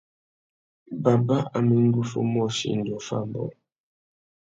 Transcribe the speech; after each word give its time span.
Baba 1.03 1.37
a 1.55 1.57
mà 1.65 1.73
enga 1.81 1.99
uffê 2.03 2.17
umôchï 2.25 2.65
indi 2.73 2.91
offa 2.99 3.15
ambōh. 3.23 3.51